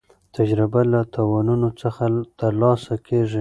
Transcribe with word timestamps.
تجربه 0.35 0.81
له 0.91 0.99
تاوانونو 1.13 1.69
څخه 1.81 2.03
ترلاسه 2.39 2.93
کېږي. 3.07 3.29